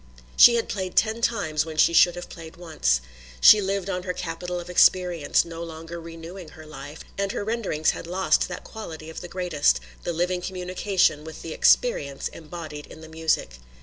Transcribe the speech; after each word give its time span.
She 0.35 0.55
had 0.55 0.67
played 0.67 0.95
ten 0.95 1.21
times 1.21 1.63
when 1.63 1.77
she 1.77 1.93
should 1.93 2.15
have 2.15 2.27
played 2.27 2.57
once. 2.57 3.01
She 3.39 3.61
lived 3.61 3.87
on 3.87 4.01
her 4.01 4.13
capital 4.13 4.59
of 4.59 4.67
experience, 4.67 5.45
no 5.45 5.61
longer 5.63 6.01
renewing 6.01 6.49
her 6.49 6.65
life, 6.65 7.01
and 7.19 7.31
her 7.33 7.43
renderings 7.43 7.91
had 7.91 8.07
lost 8.07 8.47
that 8.47 8.63
quality 8.63 9.11
of 9.11 9.21
the 9.21 9.27
greatest, 9.27 9.79
the 10.01 10.11
living 10.11 10.41
communication 10.41 11.23
with 11.23 11.43
the 11.43 11.53
experience 11.53 12.29
embodied 12.29 12.87
in 12.87 13.01
the 13.01 13.09
music. 13.09 13.59